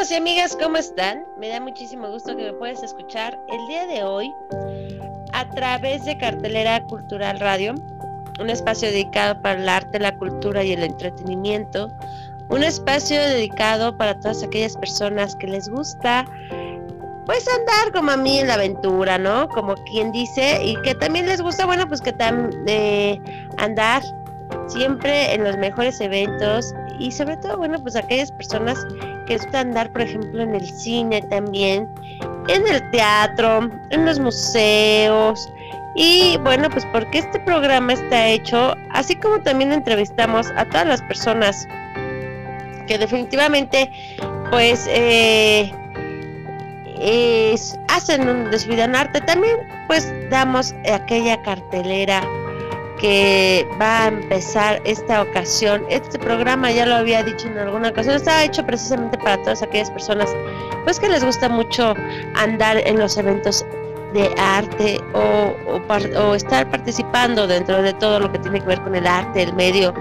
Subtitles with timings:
[0.00, 1.26] Amigos y amigas, ¿cómo están?
[1.36, 4.32] Me da muchísimo gusto que me puedas escuchar el día de hoy
[5.34, 7.74] a través de Cartelera Cultural Radio,
[8.40, 11.90] un espacio dedicado para el arte, la cultura y el entretenimiento,
[12.48, 16.24] un espacio dedicado para todas aquellas personas que les gusta
[17.26, 19.50] pues andar como a mí en la aventura, ¿no?
[19.50, 23.20] Como quien dice, y que también les gusta, bueno, pues que también eh,
[23.58, 24.02] andar
[24.66, 28.86] siempre en los mejores eventos y sobre todo, bueno, pues aquellas personas
[29.30, 31.88] que gustan andar, por ejemplo, en el cine también,
[32.48, 35.48] en el teatro, en los museos.
[35.94, 41.02] Y bueno, pues porque este programa está hecho, así como también entrevistamos a todas las
[41.02, 41.68] personas
[42.88, 43.88] que definitivamente,
[44.50, 45.72] pues, eh,
[47.00, 52.20] es- hacen un desfile en arte, también pues damos aquella cartelera
[53.00, 55.84] que va a empezar esta ocasión.
[55.88, 59.90] Este programa ya lo había dicho en alguna ocasión, estaba hecho precisamente para todas aquellas
[59.90, 60.28] personas
[60.84, 61.94] pues que les gusta mucho
[62.34, 63.64] andar en los eventos
[64.12, 68.80] de arte o, o o estar participando dentro de todo lo que tiene que ver
[68.82, 69.94] con el arte, el medio.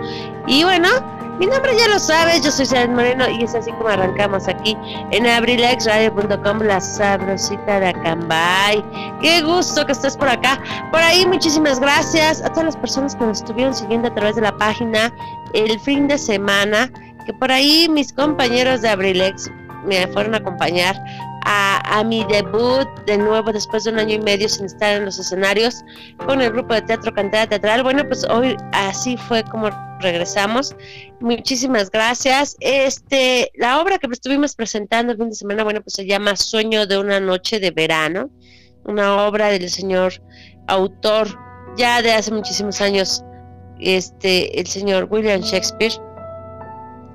[0.47, 0.89] Y bueno,
[1.39, 4.77] mi nombre ya lo sabes, yo soy Saren Moreno y es así como arrancamos aquí
[5.11, 8.83] en abrilexradio.com, la sabrosita de Acambay.
[9.21, 10.61] Qué gusto que estés por acá.
[10.91, 14.41] Por ahí, muchísimas gracias a todas las personas que nos estuvieron siguiendo a través de
[14.41, 15.13] la página
[15.53, 16.91] el fin de semana,
[17.25, 19.49] que por ahí mis compañeros de Abrilex
[19.85, 21.01] me fueron a acompañar
[21.45, 25.19] a, mi debut de nuevo después de un año y medio sin estar en los
[25.19, 25.83] escenarios
[26.25, 27.83] con el grupo de teatro Cantera Teatral.
[27.83, 30.75] Bueno, pues hoy así fue como regresamos.
[31.19, 32.55] Muchísimas gracias.
[32.59, 36.85] Este, la obra que estuvimos presentando el fin de semana, bueno, pues se llama Sueño
[36.85, 38.29] de una noche de verano,
[38.85, 40.13] una obra del señor
[40.67, 41.27] autor
[41.77, 43.23] ya de hace muchísimos años,
[43.79, 45.93] este, el señor William Shakespeare.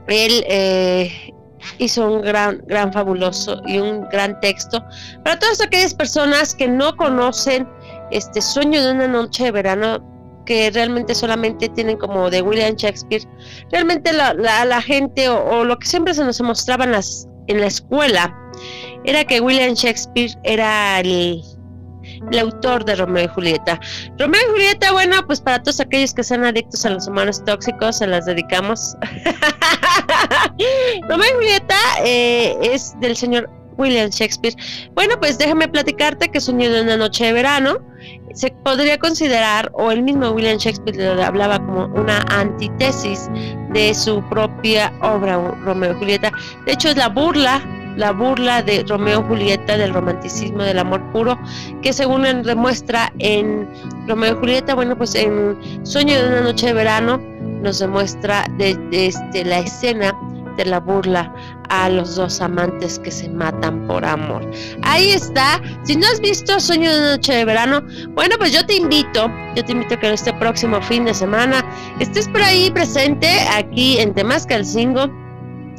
[0.06, 1.32] Él eh,
[1.78, 4.82] hizo un gran, gran fabuloso y un gran texto
[5.24, 7.68] para todas aquellas personas que no conocen
[8.10, 10.10] este sueño de una noche de verano
[10.46, 13.26] que realmente solamente tienen como de William Shakespeare
[13.70, 17.60] realmente la, la, gente o, o, lo que siempre se nos mostraba en, las, en
[17.60, 18.36] la escuela
[19.04, 21.42] era que William Shakespeare era el,
[22.30, 23.78] el autor de Romeo y Julieta.
[24.18, 27.98] Romeo y Julieta, bueno, pues para todos aquellos que sean adictos a los humanos tóxicos,
[27.98, 28.96] se las dedicamos.
[31.08, 34.54] Romeo y Julieta eh, es del señor William Shakespeare.
[34.94, 37.78] Bueno, pues déjame platicarte que Sueño de una noche de verano
[38.34, 43.28] se podría considerar, o el mismo William Shakespeare lo hablaba como una antítesis
[43.72, 46.32] de su propia obra Romeo y Julieta.
[46.66, 47.62] De hecho, es la burla
[47.96, 51.38] la burla de Romeo y Julieta del romanticismo del amor puro
[51.80, 53.68] que según él demuestra en
[54.08, 55.56] Romeo y Julieta bueno pues en
[55.86, 57.18] Sueño de una noche de verano
[57.62, 60.12] nos demuestra de, de este, la escena
[60.56, 61.32] de la burla
[61.68, 64.48] a los dos amantes que se matan por amor.
[64.82, 65.60] Ahí está.
[65.84, 69.64] Si no has visto Sueño de noche de verano, bueno, pues yo te invito, yo
[69.64, 71.64] te invito a que este próximo fin de semana
[72.00, 75.10] estés por ahí presente aquí en Temascalcingo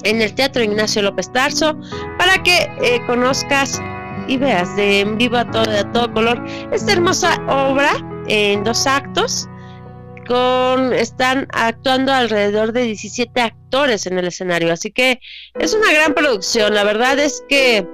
[0.04, 1.78] en el Teatro Ignacio López Tarso
[2.18, 3.82] para que eh, conozcas
[4.28, 7.92] y veas de en vivo a todo, a todo color esta hermosa obra
[8.28, 9.48] en dos actos
[10.94, 15.20] están actuando alrededor de 17 actores en el escenario así que
[15.60, 17.88] es una gran producción la verdad es que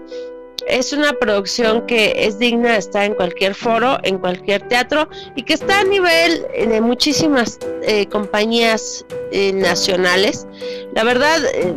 [0.67, 5.43] es una producción que es digna de estar en cualquier foro, en cualquier teatro y
[5.43, 10.47] que está a nivel de muchísimas eh, compañías eh, nacionales.
[10.93, 11.73] La verdad, eh,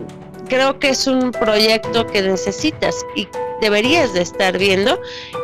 [0.49, 3.29] creo que es un proyecto que necesitas y
[3.61, 5.00] deberías de estar viendo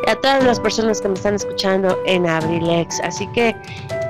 [0.07, 3.01] a todas las personas que me están escuchando en Abrilex.
[3.01, 3.55] Así que,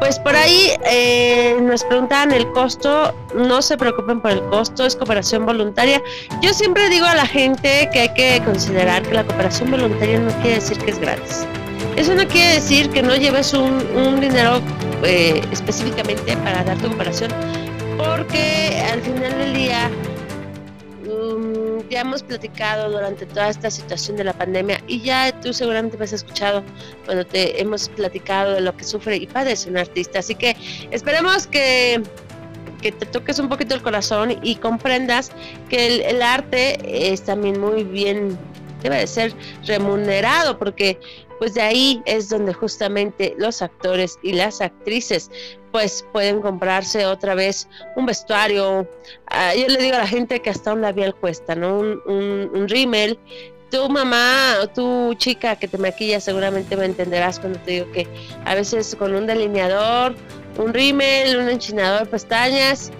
[0.00, 4.96] pues por ahí eh, nos preguntaban el costo, no se preocupen por el costo, es
[4.96, 6.02] cooperación voluntaria.
[6.42, 10.32] Yo siempre digo a la gente que hay que considerar que la cooperación voluntaria no
[10.40, 11.46] quiere decir que es gratis.
[11.96, 14.60] Eso no quiere decir que no lleves un, dinero
[15.02, 17.30] eh, específicamente para dar tu cooperación,
[17.98, 19.90] porque al final del día
[21.90, 26.04] ya hemos platicado durante toda esta situación de la pandemia y ya tú seguramente me
[26.04, 26.62] has escuchado
[27.04, 30.20] cuando te hemos platicado de lo que sufre y padece un artista.
[30.20, 30.56] Así que
[30.90, 32.02] esperemos que,
[32.80, 35.32] que te toques un poquito el corazón y comprendas
[35.68, 38.38] que el arte es también muy bien,
[38.82, 39.34] debe de ser
[39.66, 40.98] remunerado porque
[41.40, 45.30] pues de ahí es donde justamente los actores y las actrices
[45.72, 48.88] pues pueden comprarse otra vez un vestuario.
[49.26, 51.78] Ah, yo le digo a la gente que hasta un labial cuesta, ¿no?
[51.78, 53.18] Un, un, un rímel.
[53.70, 58.08] Tu mamá o tu chica que te maquilla seguramente me entenderás cuando te digo que
[58.44, 60.16] a veces con un delineador,
[60.58, 62.90] un rímel, un enchinador, pestañas,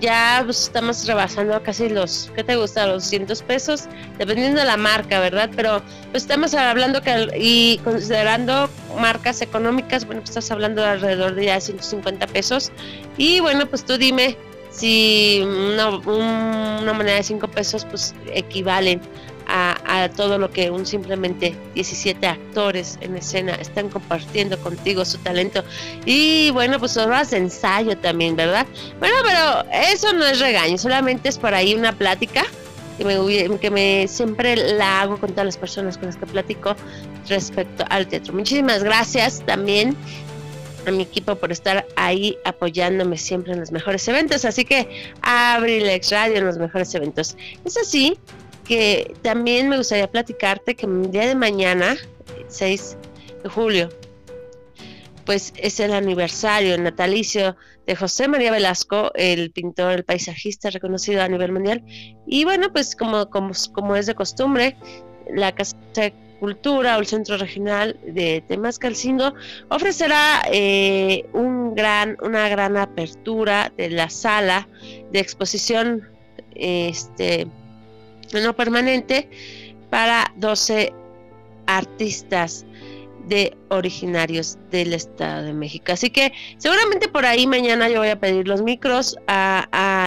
[0.00, 2.86] ya pues, estamos rebasando casi los, ¿qué te gusta?
[2.86, 5.50] Los 200 pesos, dependiendo de la marca, ¿verdad?
[5.54, 8.68] Pero pues, estamos hablando que, y considerando
[8.98, 12.70] marcas económicas, bueno, pues estás hablando de alrededor de ya 150 pesos.
[13.16, 14.36] Y bueno, pues tú dime
[14.70, 19.00] si una, una moneda de 5 pesos pues equivalen
[19.48, 25.64] a, todo lo que un simplemente 17 actores en escena están compartiendo contigo su talento.
[26.04, 28.66] Y bueno, pues horas de ensayo también, ¿verdad?
[28.98, 32.44] Bueno, pero eso no es regaño, solamente es por ahí una plática
[32.98, 36.74] que me, que me siempre la hago con todas las personas con las que platico
[37.28, 38.34] respecto al teatro.
[38.34, 39.96] Muchísimas gracias también
[40.86, 44.44] a mi equipo por estar ahí apoyándome siempre en los mejores eventos.
[44.44, 44.88] Así que
[45.22, 47.36] Abrilex Radio en los mejores eventos.
[47.64, 48.18] Es así
[48.68, 51.96] que también me gustaría platicarte que el día de mañana,
[52.48, 52.96] 6
[53.42, 53.88] de julio,
[55.24, 57.56] pues es el aniversario, natalicio
[57.86, 61.82] de José María Velasco, el pintor, el paisajista reconocido a nivel mundial.
[62.26, 64.76] Y bueno, pues como, como, como es de costumbre,
[65.34, 69.34] la Casa de Cultura o el Centro Regional de Temascalcingo
[69.70, 74.68] ofrecerá eh, un gran, una gran apertura de la sala
[75.10, 76.08] de exposición
[76.54, 77.48] este,
[78.32, 79.28] no permanente
[79.90, 80.92] para 12
[81.66, 82.64] artistas
[83.26, 85.92] de originarios del Estado de México.
[85.92, 89.16] Así que seguramente por ahí mañana yo voy a pedir los micros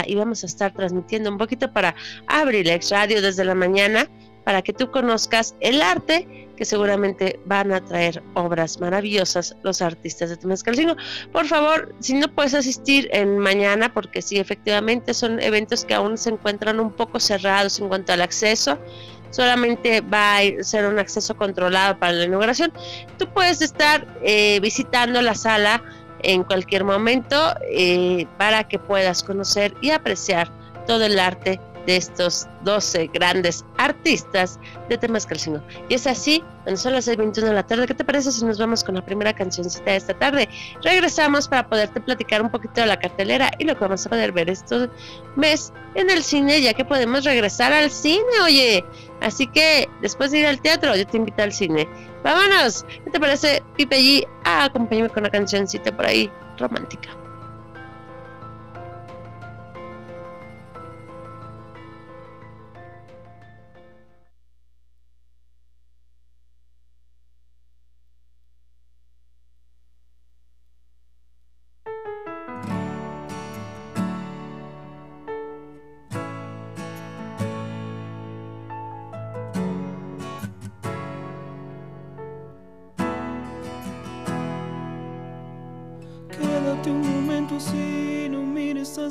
[0.06, 1.94] y vamos a estar transmitiendo un poquito para
[2.26, 4.08] Abrilex Radio desde la mañana
[4.44, 10.30] para que tú conozcas el arte que seguramente van a traer obras maravillosas los artistas
[10.30, 10.96] de Temazcalcingo.
[11.32, 16.18] Por favor, si no puedes asistir en mañana, porque sí, efectivamente son eventos que aún
[16.18, 18.78] se encuentran un poco cerrados en cuanto al acceso,
[19.30, 22.72] solamente va a ser un acceso controlado para la inauguración.
[23.18, 25.82] Tú puedes estar eh, visitando la sala
[26.22, 30.50] en cualquier momento eh, para que puedas conocer y apreciar
[30.86, 34.58] todo el arte de estos 12 grandes artistas
[34.88, 35.62] de temas Temascalcingo.
[35.88, 38.58] Y es así, cuando son las 21 de la tarde, ¿qué te parece si nos
[38.58, 40.48] vamos con la primera cancioncita de esta tarde?
[40.82, 44.32] Regresamos para poderte platicar un poquito de la cartelera y lo que vamos a poder
[44.32, 44.88] ver este
[45.36, 48.84] mes en el cine, ya que podemos regresar al cine, oye.
[49.20, 51.88] Así que después de ir al teatro, yo te invito al cine.
[52.24, 52.84] Vámonos.
[53.04, 54.28] ¿Qué te parece, Pipe G?
[54.44, 57.21] Acompáñame con una cancioncita por ahí romántica.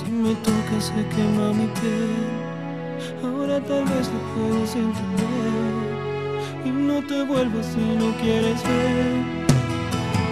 [0.00, 2.28] si me tocas se quema mi piel.
[3.22, 5.80] Ahora tal vez lo puedes entender
[6.64, 9.12] y no te vuelvas si no quieres ver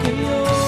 [0.03, 0.68] que yo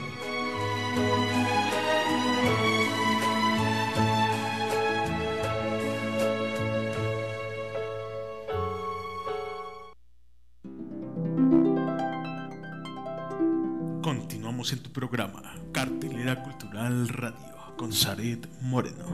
[17.77, 19.05] con Sarit Moreno.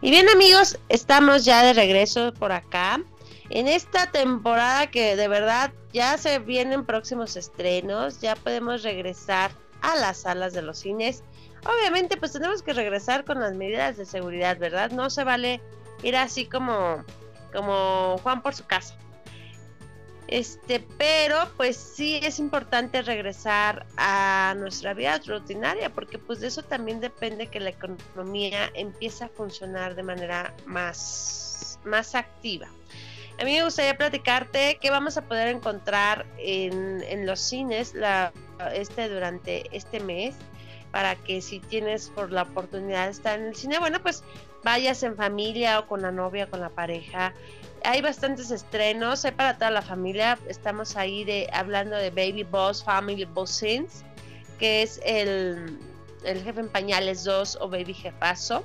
[0.00, 3.02] Y bien amigos, estamos ya de regreso por acá.
[3.50, 9.96] En esta temporada que de verdad ya se vienen próximos estrenos, ya podemos regresar a
[9.96, 11.24] las salas de los cines
[11.64, 14.90] Obviamente, pues tenemos que regresar con las medidas de seguridad, ¿verdad?
[14.90, 15.60] No se vale
[16.02, 17.04] ir así como,
[17.52, 18.96] como Juan por su casa.
[20.28, 26.62] Este, pero pues sí es importante regresar a nuestra vida rutinaria, porque pues de eso
[26.62, 32.68] también depende que la economía empiece a funcionar de manera más, más activa.
[33.40, 38.32] A mí me gustaría platicarte qué vamos a poder encontrar en, en los cines la,
[38.74, 40.34] este durante este mes
[40.90, 44.22] para que si tienes por la oportunidad de estar en el cine, bueno, pues
[44.64, 47.34] vayas en familia o con la novia, con la pareja.
[47.84, 50.38] Hay bastantes estrenos, hay para toda la familia.
[50.48, 54.04] Estamos ahí de hablando de Baby Boss, Family Bossins,
[54.58, 55.78] que es el,
[56.24, 58.64] el jefe en pañales 2 o Baby Jefazo,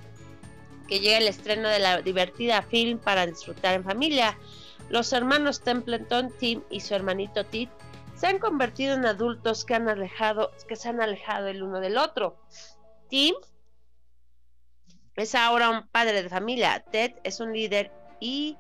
[0.88, 4.38] que llega el estreno de la divertida film para disfrutar en familia.
[4.90, 7.70] Los hermanos Templeton, Tim y su hermanito Tit
[8.16, 11.98] se han convertido en adultos que han alejado, que se han alejado el uno del
[11.98, 12.38] otro.
[13.10, 13.36] Tim
[15.16, 16.84] es ahora un padre de familia.
[16.92, 18.58] Ted es un líder y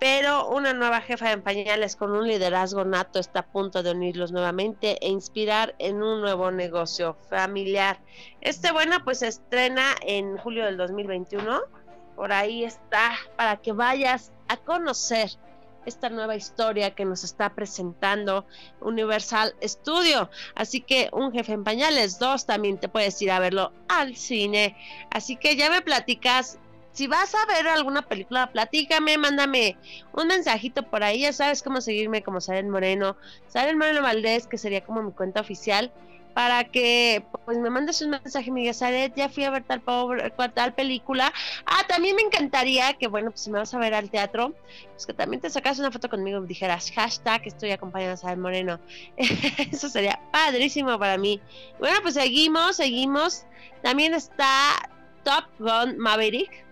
[0.00, 4.32] pero una nueva jefa de pañales con un liderazgo nato está a punto de unirlos
[4.32, 8.00] nuevamente e inspirar en un nuevo negocio familiar.
[8.42, 11.60] Este bueno pues se estrena en julio del 2021.
[12.16, 15.30] Por ahí está para que vayas a conocer
[15.86, 18.46] esta nueva historia que nos está presentando
[18.80, 20.30] Universal Studio.
[20.54, 24.76] Así que un jefe en pañales 2 también te puedes ir a verlo al cine.
[25.10, 26.58] Así que ya me platicas.
[26.92, 29.76] Si vas a ver alguna película, platícame, mándame
[30.12, 31.22] un mensajito por ahí.
[31.22, 33.16] Ya sabes cómo seguirme como Saren Moreno.
[33.48, 35.92] Saren Moreno Valdés, que sería como mi cuenta oficial
[36.34, 38.82] para que pues me mandes un mensaje me digas,
[39.14, 41.32] ya fui a ver tal, pobre, tal película.
[41.64, 44.52] Ah, también me encantaría que, bueno, pues si me vas a ver al teatro,
[44.92, 48.80] pues que también te sacas una foto conmigo y dijeras, hashtag, estoy acompañando a Moreno.
[49.16, 51.40] Eso sería padrísimo para mí.
[51.78, 53.46] Bueno, pues seguimos, seguimos.
[53.82, 54.90] También está
[55.22, 56.64] Top Gun Maverick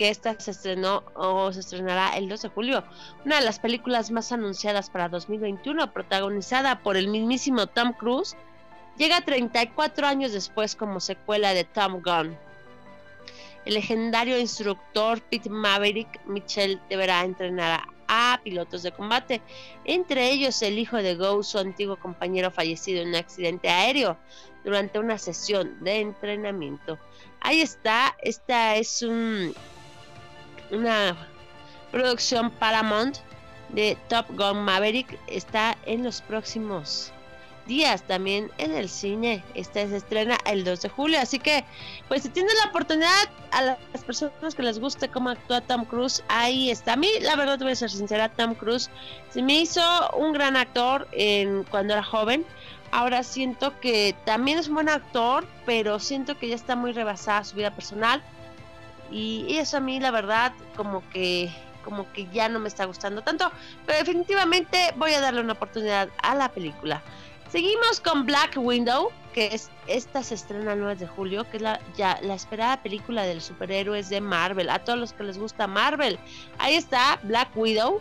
[0.00, 2.84] que esta se estrenó o se estrenará el 2 de julio,
[3.26, 8.34] una de las películas más anunciadas para 2021, protagonizada por el mismísimo Tom Cruise,
[8.96, 12.36] llega 34 años después como secuela de Tom Gunn.
[13.64, 19.40] El legendario instructor Pete Maverick Mitchell deberá entrenar a, pilotos de combate,
[19.84, 24.16] entre ellos el hijo de Go, su antiguo compañero fallecido en un accidente aéreo
[24.64, 26.98] durante una sesión de entrenamiento.
[27.40, 29.54] Ahí está, esta es un,
[30.70, 31.16] una
[31.92, 33.18] producción Paramount
[33.68, 37.12] de Top Gun Maverick, está en los próximos
[37.70, 39.44] días también en el cine.
[39.54, 41.20] Esta se estrena el 2 de julio.
[41.20, 41.64] Así que,
[42.08, 46.24] pues si tienen la oportunidad, a las personas que les guste cómo actúa Tom Cruise,
[46.28, 46.94] ahí está.
[46.94, 48.90] A mí, la verdad, voy a ser sincera, Tom Cruise
[49.30, 49.80] se me hizo
[50.16, 52.44] un gran actor en, cuando era joven.
[52.90, 57.44] Ahora siento que también es un buen actor, pero siento que ya está muy rebasada
[57.44, 58.20] su vida personal.
[59.12, 61.52] Y, y eso a mí, la verdad, como que
[61.84, 63.50] como que ya no me está gustando tanto,
[63.86, 67.02] pero definitivamente voy a darle una oportunidad a la película.
[67.50, 71.62] Seguimos con Black Window, que es esta se estrena el 9 de julio, que es
[71.64, 74.70] la, ya, la esperada película de los superhéroes de Marvel.
[74.70, 76.20] A todos los que les gusta Marvel.
[76.58, 78.00] Ahí está Black Widow,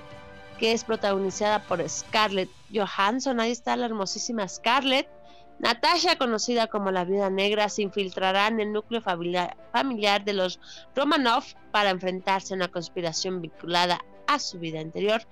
[0.59, 3.39] que es protagonizada por Scarlett Johansson.
[3.39, 5.09] Ahí está la hermosísima Scarlett.
[5.57, 10.59] Natasha, conocida como la Viuda Negra, se infiltrará en el núcleo familiar, familiar de los
[10.95, 15.23] Romanov para enfrentarse a una conspiración vinculada a su vida anterior.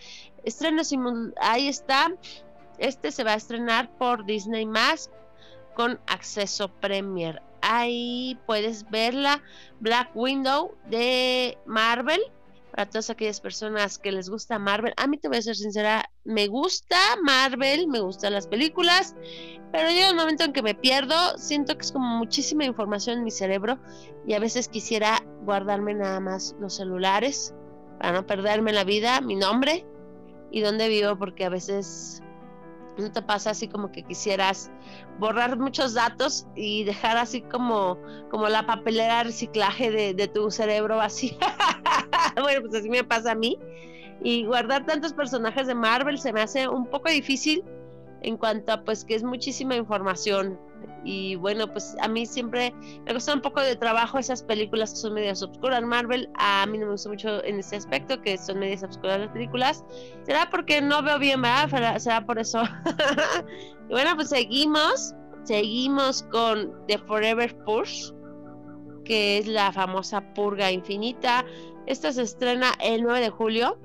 [0.43, 0.81] Estreno
[1.39, 2.11] ahí está
[2.77, 5.09] este se va a estrenar por Disney Más
[5.75, 7.41] con acceso Premier.
[7.61, 9.43] Ahí puedes verla
[9.79, 12.21] Black Window de Marvel.
[12.71, 16.11] Para todas aquellas personas que les gusta Marvel, a mí te voy a ser sincera,
[16.25, 19.15] me gusta Marvel, me gustan las películas,
[19.71, 23.23] pero llega un momento en que me pierdo, siento que es como muchísima información en
[23.23, 23.79] mi cerebro
[24.27, 27.55] y a veces quisiera guardarme nada más los celulares
[27.99, 29.85] para no perderme la vida, mi nombre
[30.51, 32.21] y dónde vivo, porque a veces
[32.97, 34.71] ¿No te pasa así como que quisieras
[35.19, 37.97] borrar muchos datos y dejar así como,
[38.31, 41.37] como la papelera de reciclaje de, de tu cerebro así?
[42.41, 43.59] bueno, pues así me pasa a mí.
[44.23, 47.63] Y guardar tantos personajes de Marvel se me hace un poco difícil
[48.21, 50.59] en cuanto a pues que es muchísima información
[51.03, 52.73] y bueno, pues a mí siempre
[53.05, 55.81] me gusta un poco de trabajo esas películas que son medias obscuras.
[55.83, 59.29] Marvel a mí no me gusta mucho en ese aspecto, que son medias obscuras las
[59.29, 59.83] películas.
[60.23, 61.97] ¿Será porque no veo bien, verdad?
[61.99, 62.61] ¿Será por eso?
[63.89, 68.11] y bueno, pues seguimos, seguimos con The Forever Push,
[69.05, 71.45] que es la famosa purga infinita.
[71.85, 73.79] Esta se estrena el 9 de julio.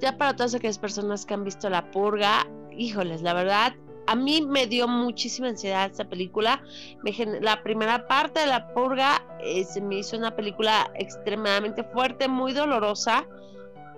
[0.00, 2.46] Ya para todas aquellas personas que han visto la purga,
[2.76, 3.74] híjoles, la verdad,
[4.08, 6.62] a mí me dio muchísima ansiedad esta película.
[7.42, 12.54] la primera parte de La Purga eh, se me hizo una película extremadamente fuerte, muy
[12.54, 13.26] dolorosa,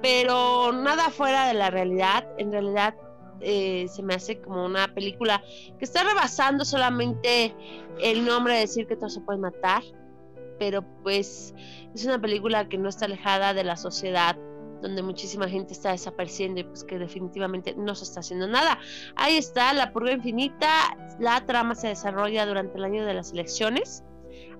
[0.02, 2.26] pero nada fuera de la realidad.
[2.38, 2.96] En realidad
[3.40, 5.44] eh, se me hace como una película
[5.78, 7.54] que está rebasando solamente
[8.00, 9.84] el nombre de decir que todo se puede matar,
[10.58, 11.54] pero pues
[11.94, 14.36] es una película que no está alejada de la sociedad
[14.80, 18.78] donde muchísima gente está desapareciendo y pues que definitivamente no se está haciendo nada.
[19.16, 24.04] Ahí está La Purga Infinita, la trama se desarrolla durante el año de las elecciones.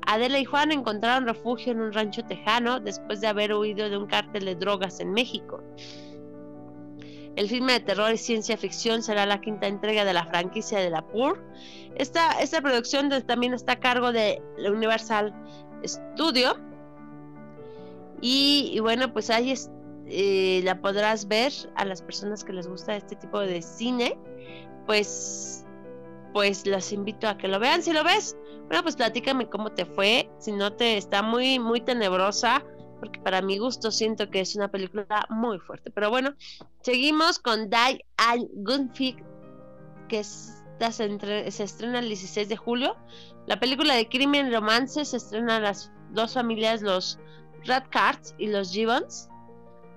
[0.07, 4.07] Adela y Juan encontraron refugio en un rancho tejano después de haber huido de un
[4.07, 5.63] cártel de drogas en México.
[7.37, 10.91] El filme de terror y ciencia ficción será la quinta entrega de la franquicia de
[10.91, 11.43] la PUR.
[11.95, 15.33] Esta, esta producción también está a cargo de Universal
[15.85, 16.59] Studio.
[18.21, 19.51] Y, bueno, pues ahí
[20.11, 24.19] eh, la podrás ver a las personas que les gusta este tipo de cine.
[24.87, 25.65] Pues,
[26.33, 27.83] pues las invito a que lo vean.
[27.83, 30.31] Si lo ves, bueno, pues platícame cómo te fue.
[30.39, 32.65] Si no te está muy, muy tenebrosa
[33.01, 35.91] porque para mi gusto siento que es una película muy fuerte.
[35.91, 36.35] Pero bueno,
[36.83, 39.25] seguimos con Die and Gunfield,
[40.09, 42.97] que se, estrena el 16 de julio.
[43.47, 47.19] La película de crimen y romance se estrena a las dos familias, los
[47.65, 49.29] Radcards y los Gibbons.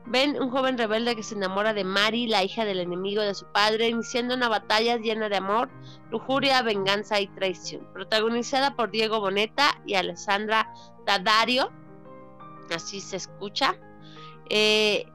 [0.05, 3.45] Ven un joven rebelde que se enamora de Mary, la hija del enemigo de su
[3.45, 5.69] padre, iniciando una batalla llena de amor,
[6.11, 7.87] lujuria, venganza y traición.
[7.93, 10.73] Protagonizada por Diego Boneta y Alessandra
[11.05, 11.71] Daddario,
[12.75, 13.75] así se escucha.
[14.49, 15.05] Eh,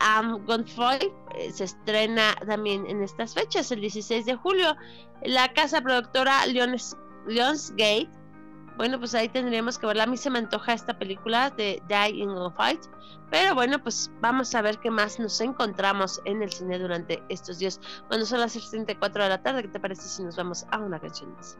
[0.00, 4.76] Am Gunfloy eh, se estrena también en estas fechas, el 16 de julio.
[5.22, 8.08] La casa productora Lionsgate.
[8.76, 10.04] Bueno, pues ahí tendríamos que verla.
[10.04, 12.80] A mí se me antoja esta película de Die in a Fight.
[13.30, 17.58] Pero bueno, pues vamos a ver qué más nos encontramos en el cine durante estos
[17.58, 17.80] días.
[18.08, 21.00] Cuando son las 64 de la tarde, ¿qué te parece si nos vamos a una
[21.00, 21.58] canción más?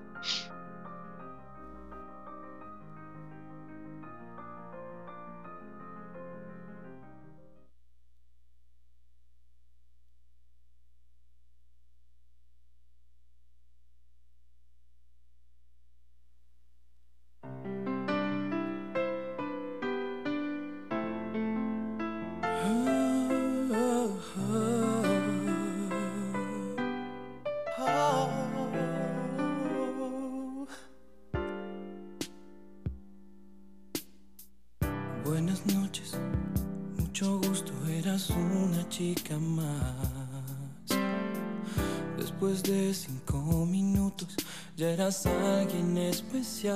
[45.27, 46.75] Alguien especial.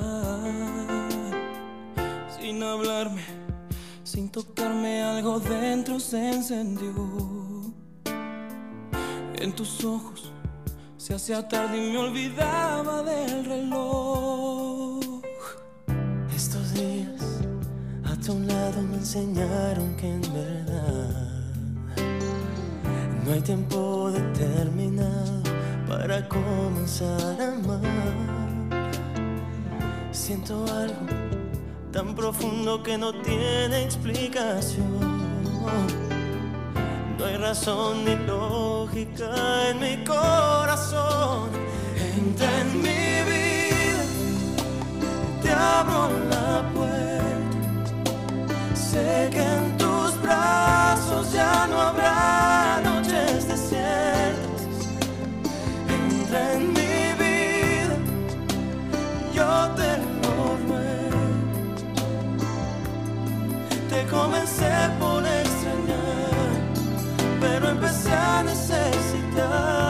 [2.39, 3.23] Sin hablarme,
[4.05, 6.93] sin tocarme, algo dentro se encendió.
[9.35, 10.33] En tus ojos
[10.97, 14.70] se hacía tarde y me olvidaba del reloj.
[18.31, 21.33] A tu lado me enseñaron que en verdad
[23.25, 25.43] no hay tiempo determinado
[25.89, 28.91] para comenzar a amar.
[30.13, 31.07] Siento algo
[31.93, 35.01] tan profundo que no tiene explicación.
[37.19, 41.51] No hay razón ni lógica en mi corazón.
[42.17, 44.05] Entra en mi vida,
[45.43, 47.20] te abro la puerta.
[48.91, 54.89] Sé que en tus brazos ya no habrá noches desiertas.
[55.89, 57.97] En mi vida,
[59.33, 60.59] yo te lo
[63.91, 66.51] Te comencé por extrañar,
[67.41, 69.90] pero empecé a necesitar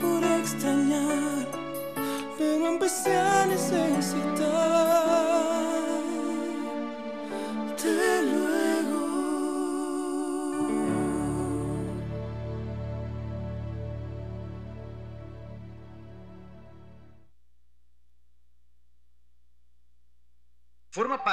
[0.00, 1.46] Por extrañar,
[2.38, 4.37] pero empecé a necesitar.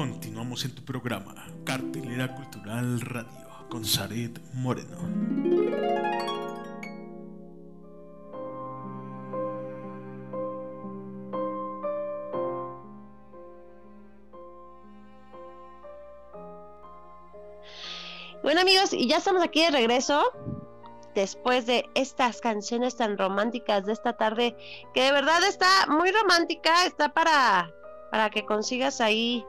[0.00, 4.96] Continuamos en tu programa, Cartelera Cultural Radio, con Saret Moreno.
[18.42, 20.32] Bueno amigos, y ya estamos aquí de regreso
[21.14, 24.56] después de estas canciones tan románticas de esta tarde,
[24.94, 27.70] que de verdad está muy romántica, está para,
[28.10, 29.44] para que consigas ahí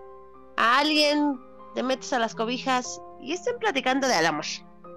[0.58, 1.40] a alguien,
[1.76, 4.46] te metes a las cobijas y estén platicando de amor.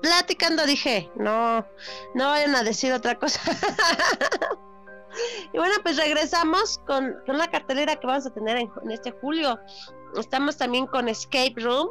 [0.02, 1.66] Platicando dije, no,
[2.14, 3.40] no vayan a decir otra cosa.
[5.52, 9.58] y bueno, pues regresamos con, con, la cartelera que vamos a tener en, este julio.
[10.18, 11.88] Estamos también con Escape Room,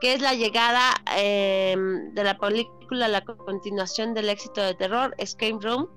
[0.00, 5.58] que es la llegada em, de la película, la continuación del éxito de terror, Escape
[5.60, 5.88] Room,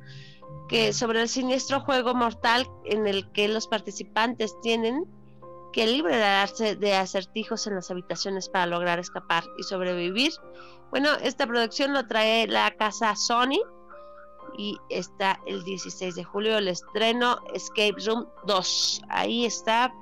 [0.68, 5.06] que sobre el siniestro juego mortal en el que los participantes tienen
[5.72, 10.34] que librarse de acertijos en las habitaciones para lograr escapar y sobrevivir.
[10.90, 13.62] Bueno, esta producción lo trae la casa Sony
[14.58, 19.02] y está el 16 de julio el estreno Escape Room 2.
[19.10, 19.94] Ahí está.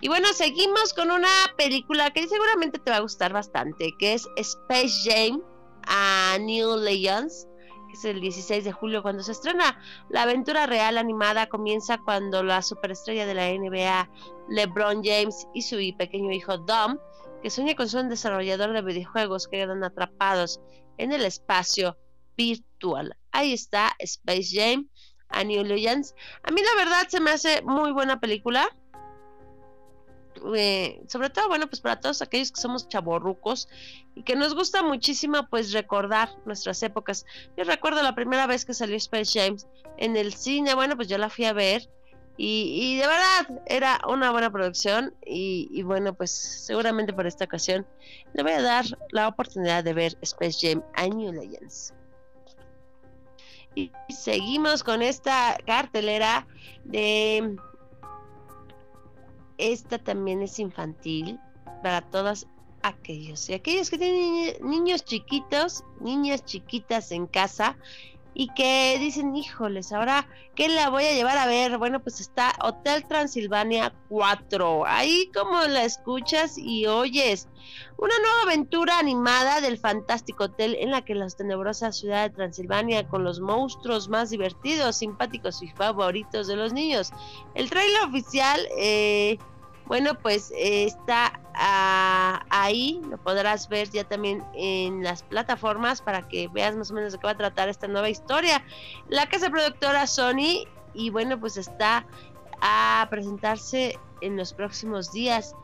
[0.00, 4.28] Y bueno, seguimos con una película que seguramente te va a gustar bastante, que es
[4.36, 5.40] Space Jam
[5.86, 7.46] a New Legends
[7.94, 9.78] es el 16 de julio cuando se estrena.
[10.08, 14.10] La aventura real animada comienza cuando la superestrella de la NBA,
[14.48, 16.98] LeBron James, y su pequeño hijo Dom,
[17.42, 20.60] que sueña con ser un desarrollador de videojuegos, quedan atrapados
[20.98, 21.96] en el espacio
[22.36, 23.16] virtual.
[23.30, 24.88] Ahí está Space Jam,
[25.28, 26.14] a New Legends.
[26.42, 28.68] A mí la verdad se me hace muy buena película.
[30.56, 33.68] Eh, sobre todo, bueno, pues para todos aquellos que somos chaborrucos
[34.14, 37.26] y que nos gusta muchísimo, pues recordar nuestras épocas.
[37.56, 39.66] Yo recuerdo la primera vez que salió Space James
[39.98, 41.88] en el cine, bueno, pues yo la fui a ver
[42.36, 47.86] y, de verdad era una buena producción y, bueno, pues seguramente por esta ocasión
[48.32, 51.94] le voy a dar la oportunidad de ver Space Jam a New Legends.
[53.74, 56.46] Y seguimos con esta cartelera
[56.84, 57.56] de
[59.58, 61.38] esta también es infantil
[61.82, 62.46] para todas
[62.82, 63.48] aquellos.
[63.48, 67.76] Y aquellos que tienen niños chiquitos, niñas chiquitas en casa
[68.34, 71.78] y que dicen, híjoles, ahora, ¿qué la voy a llevar a ver?
[71.78, 74.84] Bueno, pues está Hotel Transilvania 4.
[74.86, 77.48] Ahí como la escuchas y oyes.
[77.98, 83.06] Una nueva aventura animada del fantástico hotel en la que la tenebrosa ciudad de Transilvania
[83.06, 87.12] con los monstruos más divertidos, simpáticos y favoritos de los niños.
[87.54, 88.60] El trailer oficial...
[88.78, 89.38] Eh,
[89.86, 96.28] bueno, pues eh, está ah, ahí, lo podrás ver ya también en las plataformas para
[96.28, 98.64] que veas más o menos de qué va a tratar esta nueva historia.
[99.08, 102.06] La casa productora Sony, y bueno, pues está
[102.60, 105.54] a presentarse en los próximos días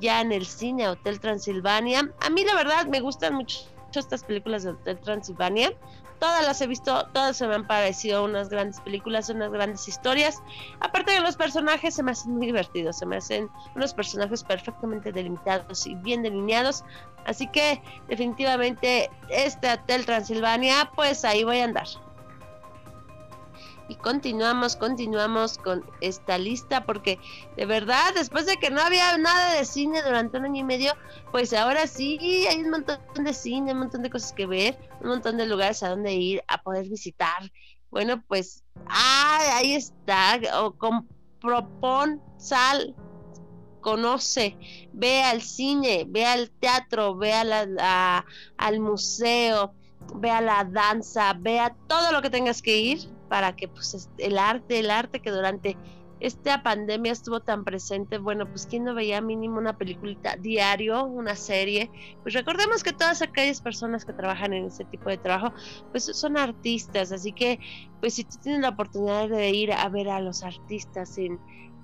[0.00, 2.12] ya en el cine Hotel Transilvania.
[2.20, 5.72] A mí la verdad me gustan mucho estas películas de Hotel Transilvania
[6.18, 10.42] todas las he visto, todas se me han parecido unas grandes películas, unas grandes historias.
[10.80, 15.12] Aparte de los personajes, se me hacen muy divertidos, se me hacen unos personajes perfectamente
[15.12, 16.84] delimitados y bien delineados.
[17.26, 21.86] Así que definitivamente este Hotel Transilvania, pues ahí voy a andar.
[23.86, 27.18] Y continuamos, continuamos con esta lista porque
[27.56, 30.92] de verdad, después de que no había nada de cine durante un año y medio,
[31.32, 35.08] pues ahora sí hay un montón de cine, un montón de cosas que ver, un
[35.08, 37.52] montón de lugares a donde ir, a poder visitar.
[37.90, 41.06] Bueno, pues ah, ahí está, o con
[41.38, 42.94] propon, sal,
[43.82, 44.56] conoce,
[44.94, 48.24] ve al cine, ve al teatro, ve a
[48.56, 49.74] al museo,
[50.14, 54.08] ve a la danza, ve a todo lo que tengas que ir para que pues
[54.18, 55.76] el arte, el arte que durante
[56.20, 61.36] esta pandemia estuvo tan presente, bueno, pues quién no veía mínimo una peliculita diario, una
[61.36, 61.90] serie.
[62.22, 65.54] Pues recordemos que todas aquellas personas que trabajan en este tipo de trabajo,
[65.90, 67.58] pues son artistas, así que
[68.00, 71.38] pues si tú tienes la oportunidad de ir a ver a los artistas en,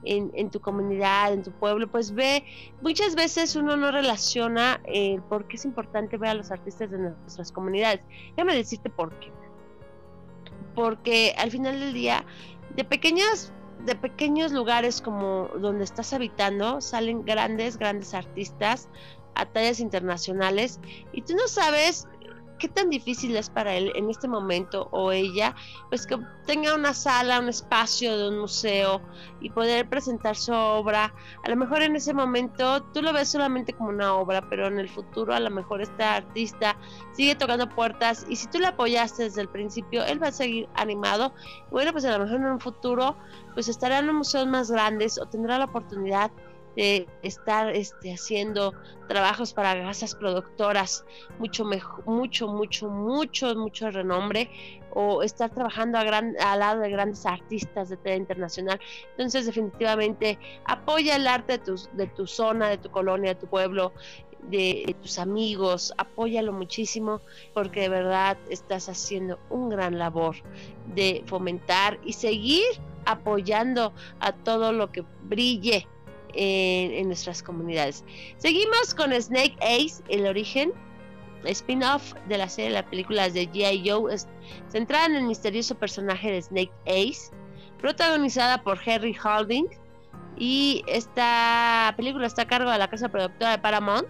[0.04, 2.44] en, tu comunidad, en tu pueblo, pues ve,
[2.80, 6.98] muchas veces uno no relaciona eh, por qué es importante ver a los artistas de
[6.98, 8.00] nuestras comunidades.
[8.36, 9.30] Déjame decirte por qué.
[10.74, 12.24] Porque al final del día,
[12.74, 13.52] de pequeñas
[13.84, 18.88] de pequeños lugares como donde estás habitando salen grandes, grandes artistas
[19.34, 20.80] a tallas internacionales
[21.12, 22.06] y tú no sabes
[22.60, 25.56] qué tan difícil es para él en este momento o ella,
[25.88, 29.00] pues que tenga una sala, un espacio de un museo
[29.40, 31.12] y poder presentar su obra.
[31.44, 34.78] A lo mejor en ese momento tú lo ves solamente como una obra, pero en
[34.78, 36.76] el futuro a lo mejor este artista
[37.12, 40.68] sigue tocando puertas y si tú le apoyaste desde el principio, él va a seguir
[40.74, 41.32] animado.
[41.70, 43.16] bueno, pues a lo mejor en un futuro
[43.54, 46.30] pues estará en museos más grandes o tendrá la oportunidad
[46.76, 48.72] de estar este, haciendo
[49.08, 51.04] trabajos para casas productoras
[51.38, 54.48] mucho mejor, mucho, mucho, mucho, mucho renombre
[54.92, 58.80] o estar trabajando a gran, al lado de grandes artistas de tela internacional.
[59.12, 63.46] Entonces, definitivamente, apoya el arte de tu, de tu zona, de tu colonia, de tu
[63.46, 63.92] pueblo,
[64.48, 67.20] de tus amigos, apóyalo muchísimo
[67.52, 70.36] porque de verdad estás haciendo un gran labor
[70.94, 72.64] de fomentar y seguir
[73.04, 75.86] apoyando a todo lo que brille
[76.34, 78.04] en, nuestras comunidades.
[78.36, 80.72] Seguimos con Snake Ace, el origen,
[81.44, 83.88] spin-off de la serie de las películas de G.I.
[83.88, 84.14] Joe,
[84.68, 87.30] centrada en el misterioso personaje de Snake Ace,
[87.78, 89.66] protagonizada por Harry Holding.
[90.36, 94.08] Y esta película está a cargo de la casa productora de Paramount.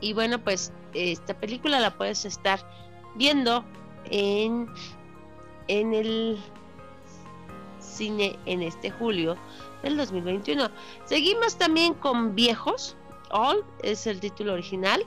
[0.00, 2.60] Y bueno, pues esta película la puedes estar
[3.16, 3.64] viendo
[4.04, 4.68] en,
[5.68, 6.38] en el
[7.80, 9.36] cine en este julio
[9.82, 10.70] del 2021.
[11.04, 12.96] Seguimos también con Viejos.
[13.30, 15.04] All es el título original.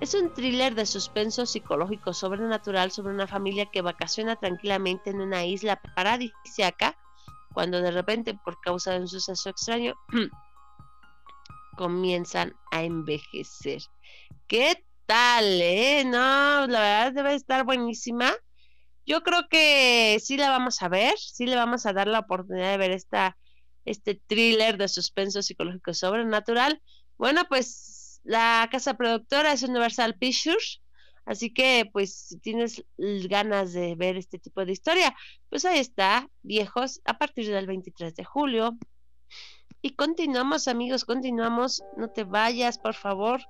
[0.00, 5.44] Es un thriller de suspenso psicológico sobrenatural sobre una familia que vacaciona tranquilamente en una
[5.44, 6.96] isla paradisíaca
[7.52, 9.94] cuando de repente por causa de un suceso extraño
[11.76, 13.82] comienzan a envejecer.
[14.46, 16.04] ¿Qué tal, eh?
[16.04, 18.32] No, la verdad debe estar buenísima.
[19.06, 22.70] Yo creo que sí la vamos a ver, sí le vamos a dar la oportunidad
[22.70, 23.36] de ver esta
[23.84, 26.82] este thriller de suspenso psicológico sobrenatural.
[27.16, 30.82] Bueno, pues la casa productora es Universal Pictures,
[31.24, 35.14] así que pues si tienes ganas de ver este tipo de historia,
[35.48, 38.78] pues ahí está, viejos, a partir del 23 de julio.
[39.80, 43.42] Y continuamos amigos, continuamos, no te vayas por favor.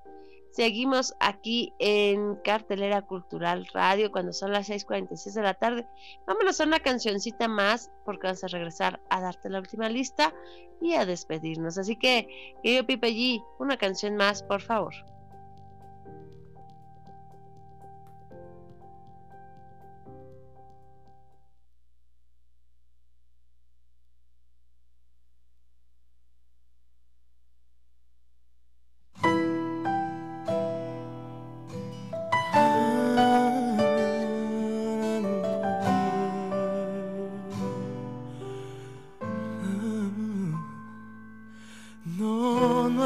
[0.53, 5.87] Seguimos aquí en Cartelera Cultural Radio cuando son las 6:46 de la tarde.
[6.27, 10.31] Vámonos a una cancioncita más porque vamos a regresar a darte la última lista
[10.79, 11.79] y a despedirnos.
[11.79, 14.93] Así que, querido Pipe G, una canción más, por favor.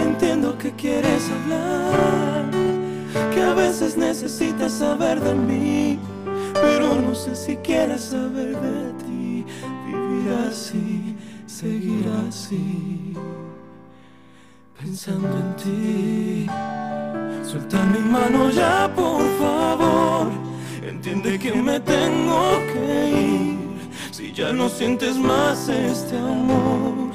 [0.00, 2.50] Entiendo que quieres hablar,
[3.34, 5.98] que a veces necesitas saber de mí,
[6.54, 9.44] pero no sé si quieres saber de ti.
[9.86, 11.16] Vivir así,
[11.46, 13.12] seguir así,
[14.80, 16.46] pensando en ti.
[17.48, 20.30] Suelta mi mano ya, por favor.
[20.82, 23.56] Entiende que me tengo que ir.
[24.10, 27.06] Si ya no sientes más este amor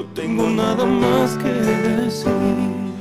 [0.00, 2.32] no tengo nada más que decir.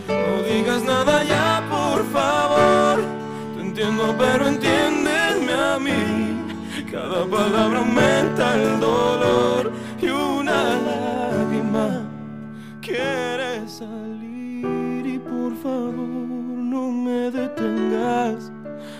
[0.09, 2.99] No digas nada ya, por favor.
[3.55, 6.01] Te entiendo, pero entiéndeme a mí.
[6.91, 9.71] Cada palabra aumenta el dolor
[10.01, 12.01] y una lágrima
[12.81, 15.05] quiere salir.
[15.05, 15.93] Y por favor,
[16.73, 18.51] no me detengas.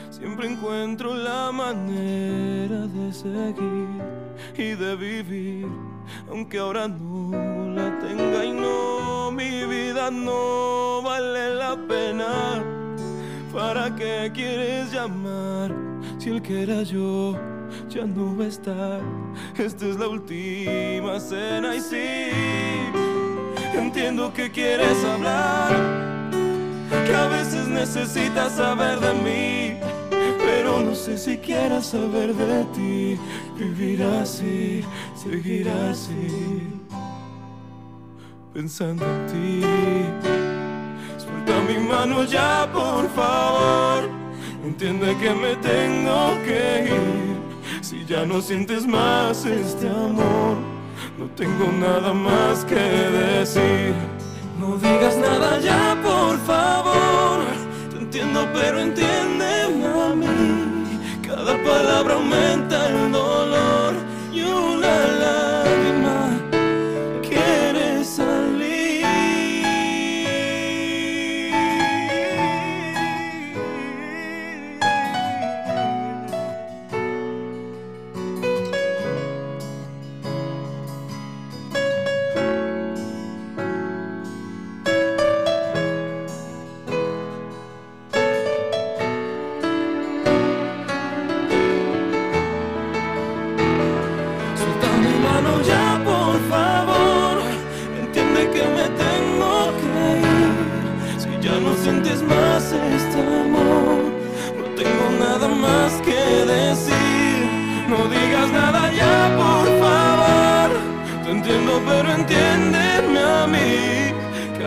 [0.10, 3.90] Siempre encuentro la manera de seguir
[4.58, 5.89] y de vivir
[6.30, 12.64] aunque ahora no la tenga y no, mi vida no vale la pena.
[13.54, 15.72] ¿Para qué quieres llamar
[16.18, 17.36] si el que era yo
[17.90, 19.02] ya no va a estar?
[19.58, 22.30] Esta es la última cena y sí,
[23.74, 26.30] entiendo que quieres hablar,
[27.06, 29.89] que a veces necesitas saber de mí
[30.84, 33.20] no sé si quieras saber de ti.
[33.58, 34.84] Vivir así,
[35.16, 36.68] seguir así,
[38.54, 39.62] pensando en ti.
[41.18, 44.10] Suelta mi mano ya, por favor.
[44.64, 47.40] Entiende que me tengo que ir.
[47.82, 50.58] Si ya no sientes más este amor,
[51.18, 53.94] no tengo nada más que decir.
[54.60, 57.40] No digas nada ya, por favor.
[57.90, 59.39] Te entiendo, pero mí.
[61.50, 63.96] Cada palabra aumenta el dolor
[64.32, 65.19] y una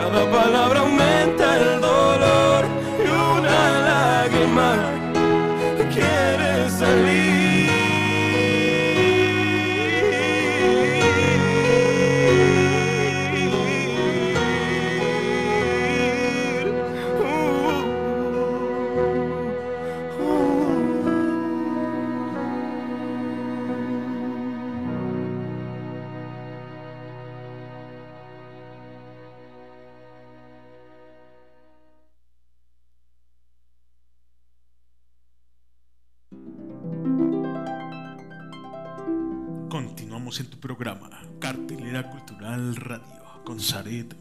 [0.03, 2.65] Cada palabra aumenta el dolor
[2.99, 5.02] y una lágrima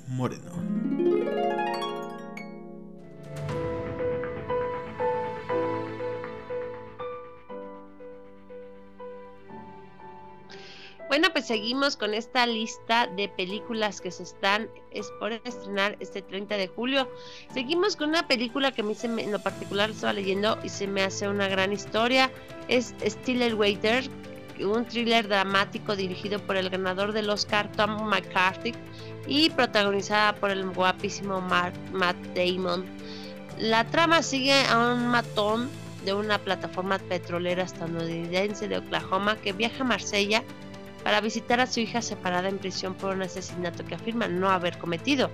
[0.09, 0.53] Moreno.
[11.09, 16.23] Bueno, pues seguimos con esta lista de películas que se están es por estrenar este
[16.23, 17.07] 30 de julio.
[17.53, 20.71] Seguimos con una película que a mí se me- en lo particular estaba leyendo y
[20.71, 22.31] se me hace una gran historia.
[22.69, 24.05] Es Stiller Waiter,
[24.65, 28.73] un thriller dramático dirigido por el ganador del Oscar Tom McCarthy
[29.27, 32.85] y protagonizada por el guapísimo Mark- Matt Damon.
[33.59, 35.69] La trama sigue a un matón
[36.05, 40.43] de una plataforma petrolera estadounidense de Oklahoma que viaja a Marsella
[41.05, 44.79] para visitar a su hija separada en prisión por un asesinato que afirma no haber
[44.79, 45.31] cometido.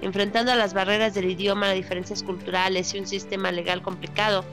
[0.00, 4.44] Enfrentando a las barreras del idioma, diferencias culturales y un sistema legal complicado,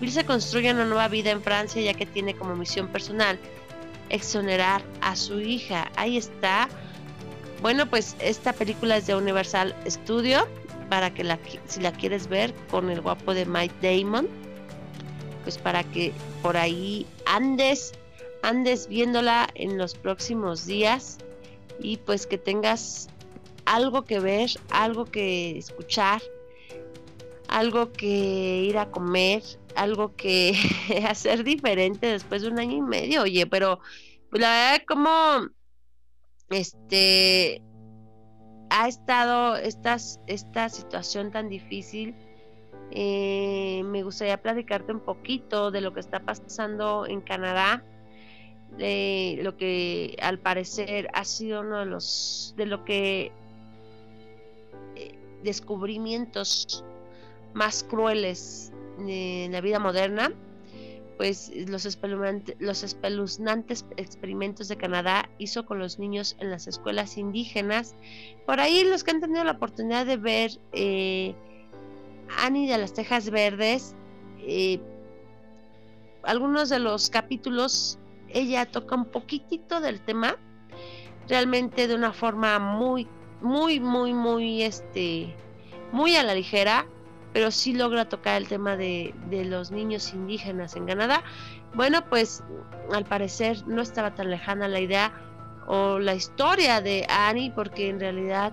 [0.00, 3.38] Bill se construye una nueva vida en Francia ya que tiene como misión personal
[4.10, 5.90] exonerar a su hija.
[5.96, 6.68] Ahí está.
[7.62, 10.48] Bueno, pues esta película es de Universal Studio
[10.90, 14.28] para que la, si la quieres ver con el guapo de Mike Damon,
[15.44, 17.92] pues para que por ahí andes
[18.42, 21.18] andes viéndola en los próximos días
[21.78, 23.08] y pues que tengas
[23.64, 26.20] algo que ver, algo que escuchar,
[27.46, 29.44] algo que ir a comer,
[29.76, 30.56] algo que
[31.08, 33.78] hacer diferente después de un año y medio, oye, pero
[34.30, 35.48] pues, la verdad como
[36.52, 37.62] este
[38.70, 42.14] ha estado estas, esta situación tan difícil.
[42.90, 47.82] eh, me gustaría platicarte un poquito de lo que está pasando en Canadá
[48.76, 53.32] de lo que al parecer ha sido uno de los de lo que
[54.96, 56.84] eh, descubrimientos
[57.52, 60.32] más crueles en la vida moderna
[61.16, 67.16] pues los, espeluznante- los espeluznantes experimentos de Canadá hizo con los niños en las escuelas
[67.18, 67.94] indígenas.
[68.46, 71.34] Por ahí los que han tenido la oportunidad de ver eh,
[72.38, 73.94] Annie de las Tejas Verdes,
[74.40, 74.80] eh,
[76.22, 77.98] algunos de los capítulos
[78.28, 80.36] ella toca un poquitito del tema,
[81.28, 83.06] realmente de una forma muy,
[83.40, 85.34] muy, muy, muy, este,
[85.92, 86.86] muy a la ligera,
[87.32, 91.22] pero sí logra tocar el tema de, de los niños indígenas en Canadá.
[91.74, 92.42] Bueno, pues
[92.92, 95.12] al parecer no estaba tan lejana la idea
[95.66, 98.52] o la historia de Annie, porque en realidad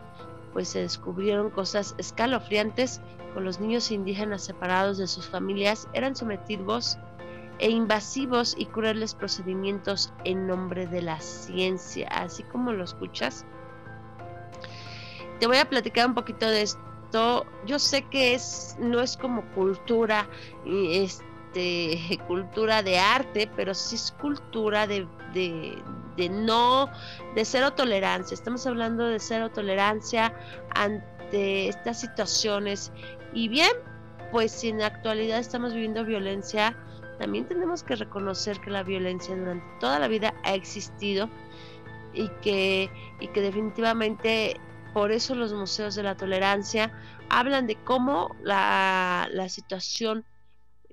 [0.54, 3.02] pues se descubrieron cosas escalofriantes
[3.34, 6.98] con los niños indígenas separados de sus familias, eran sometidos
[7.60, 13.46] e invasivos y crueles procedimientos en nombre de la ciencia, así como lo escuchas.
[15.40, 16.62] Te voy a platicar un poquito de
[17.12, 20.28] Yo sé que es no es como cultura
[20.66, 25.78] este cultura de arte, pero sí es cultura de, de,
[26.18, 26.90] de no
[27.36, 28.36] de cero tolerancia.
[28.36, 30.34] Estamos hablando de cero tolerancia
[30.76, 32.92] ante estas situaciones
[33.34, 33.72] y bien,
[34.32, 36.76] pues si en la actualidad estamos viviendo violencia,
[37.20, 41.30] también tenemos que reconocer que la violencia durante toda la vida ha existido
[42.14, 42.90] y que,
[43.20, 44.60] y que definitivamente
[44.94, 46.92] por eso los museos de la tolerancia
[47.30, 50.26] hablan de cómo la, situación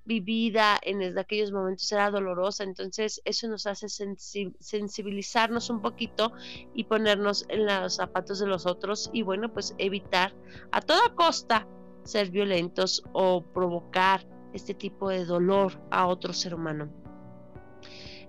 [0.04, 6.32] vivida en aquellos momentos era dolorosa, entonces eso nos hace sensibilizarnos un poquito
[6.74, 10.32] y ponernos en los zapatos de los otros y bueno, pues evitar
[10.70, 11.66] a toda costa
[12.04, 17.05] ser violentos o provocar este tipo de dolor a otro ser humano.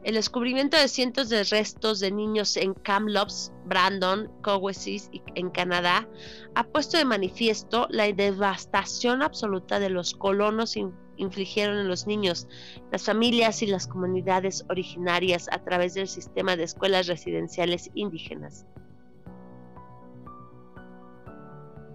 [0.04, 6.08] El descubrimiento de cientos de restos de niños en Kamloops, Brandon, Cowessis y en Canadá
[6.56, 10.78] ha puesto de manifiesto la devastación absoluta de los colonos
[11.18, 12.48] infligieron en los niños,
[12.92, 18.66] las familias y las comunidades originarias a través del sistema de escuelas residenciales indígenas.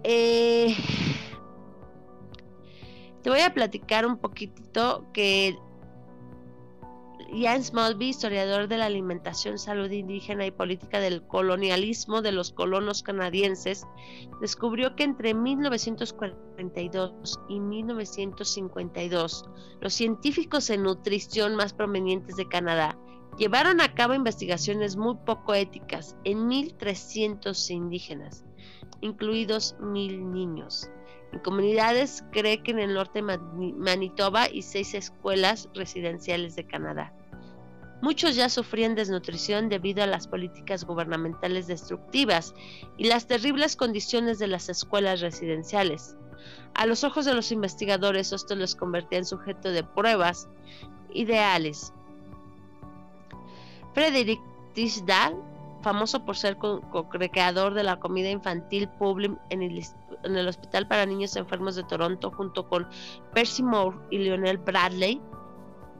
[0.03, 0.75] Eh,
[3.21, 5.57] te voy a platicar un poquitito que
[7.33, 13.01] Ian Smallby, historiador de la alimentación, salud indígena y política del colonialismo de los colonos
[13.01, 13.87] canadienses,
[14.39, 19.49] descubrió que entre 1942 y 1952
[19.81, 22.99] los científicos en nutrición más provenientes de Canadá
[23.39, 28.45] llevaron a cabo investigaciones muy poco éticas en 1.300 indígenas,
[29.01, 30.87] incluidos mil niños.
[31.31, 33.39] En comunidades cree que en el norte de
[33.75, 37.11] Manitoba y seis escuelas residenciales de Canadá.
[38.03, 42.53] Muchos ya sufrían desnutrición debido a las políticas gubernamentales destructivas
[42.97, 46.17] y las terribles condiciones de las escuelas residenciales.
[46.73, 50.49] A los ojos de los investigadores, esto les convertía en sujeto de pruebas
[51.13, 51.93] ideales.
[53.93, 54.41] Frederick
[54.73, 55.37] Tisdale
[55.81, 61.77] famoso por ser co-creador de la comida infantil Publim en el, Hospital para Niños Enfermos
[61.77, 62.85] de Toronto, junto con
[63.33, 65.21] Percy Moore y Lionel Bradley,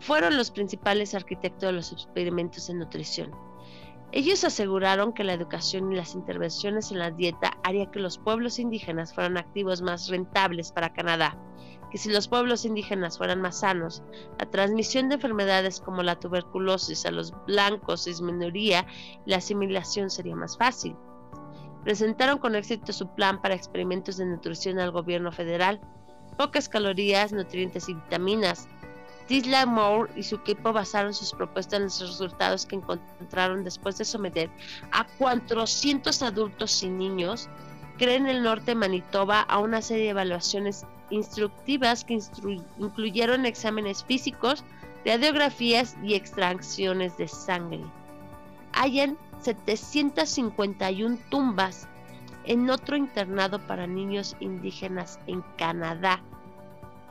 [0.03, 3.31] fueron los principales arquitectos de los experimentos en nutrición.
[4.11, 8.59] Ellos aseguraron que la educación y las intervenciones en la dieta haría que los pueblos
[8.59, 11.37] indígenas fueran activos más rentables para Canadá
[11.93, 14.01] que si los pueblos indígenas fueran más sanos,
[14.39, 18.87] la transmisión de enfermedades como la tuberculosis a los blancos disminuiría
[19.27, 20.95] y la asimilación sería más fácil.
[21.83, 25.81] Presentaron con éxito su plan para experimentos de nutrición al gobierno federal.
[26.35, 28.67] Pocas calorías, nutrientes y vitaminas.
[29.33, 34.05] Tisla Moore y su equipo basaron sus propuestas en los resultados que encontraron después de
[34.05, 34.47] someter
[34.91, 37.49] a 400 adultos y niños
[37.97, 42.19] creen el norte de Manitoba a una serie de evaluaciones instructivas que
[42.77, 44.63] incluyeron exámenes físicos,
[45.03, 47.81] radiografías y extracciones de sangre.
[48.73, 51.87] Hayan 751 tumbas
[52.45, 56.21] en otro internado para niños indígenas en Canadá.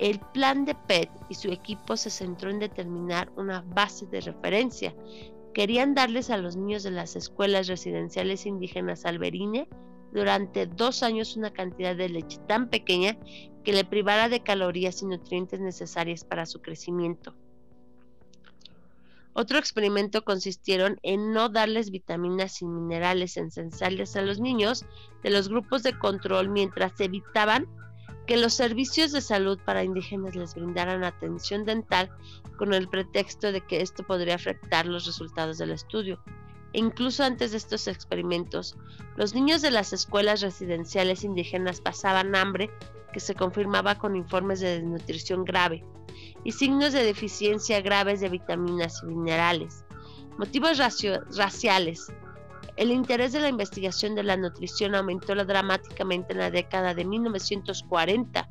[0.02, 4.96] El plan de PET y su equipo se centró en determinar una base de referencia.
[5.54, 9.68] Querían darles a los niños de las escuelas residenciales indígenas alberine
[10.12, 13.16] durante dos años una cantidad de leche tan pequeña
[13.62, 17.36] que le privara de calorías y nutrientes necesarias para su crecimiento.
[19.34, 24.84] Otro experimento consistieron en no darles vitaminas y minerales esenciales a los niños
[25.22, 27.68] de los grupos de control mientras evitaban
[28.26, 32.10] que los servicios de salud para indígenas les brindaran atención dental
[32.56, 36.20] con el pretexto de que esto podría afectar los resultados del estudio.
[36.72, 38.76] E incluso antes de estos experimentos,
[39.16, 42.70] los niños de las escuelas residenciales indígenas pasaban hambre
[43.12, 45.84] que se confirmaba con informes de desnutrición grave
[46.44, 49.84] y signos de deficiencia graves de vitaminas y minerales.
[50.38, 52.10] Motivos raciales.
[52.76, 58.48] El interés de la investigación de la nutrición aumentó dramáticamente en la década de 1940,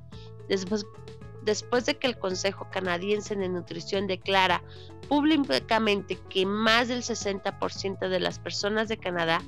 [0.47, 4.61] después, de que el Consejo Canadiense de Nutrición declara
[5.09, 9.41] públicamente que más del 60% de las personas de Canadá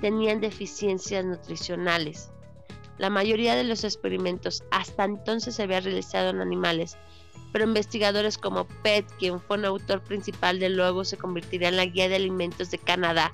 [0.00, 2.30] tenían deficiencias nutricionales.
[2.96, 6.96] La mayoría de los experimentos hasta entonces se había realizado en animales,
[7.52, 11.86] pero investigadores como Pett, quien fue un autor principal de luego se convertiría en la
[11.86, 13.32] guía de alimentos de Canadá,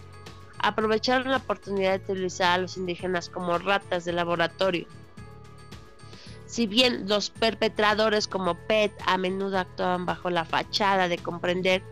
[0.63, 4.87] aprovecharon la oportunidad de utilizar a los indígenas como ratas de laboratorio.
[6.47, 11.83] Si bien los perpetradores como PET a menudo actuaban bajo la fachada de comprender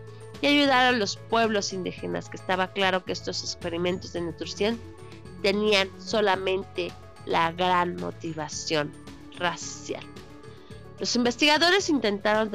[0.40, 4.80] y ayudar a los pueblos indígenas, que estaba claro que estos experimentos de nutrición
[5.42, 6.92] tenían solamente
[7.24, 8.92] la gran motivación
[9.36, 10.02] racial.
[10.98, 12.50] Los investigadores intentaron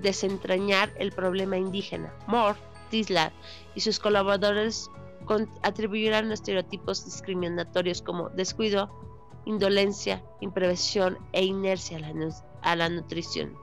[0.00, 2.10] desentrañar el problema indígena.
[2.26, 2.58] Moore,
[2.90, 3.32] Tisler
[3.74, 4.90] y sus colaboradores
[5.62, 8.90] atribuyeron estereotipos discriminatorios como descuido,
[9.44, 11.98] indolencia, imprevisión e inercia
[12.62, 13.56] a la, nutrición.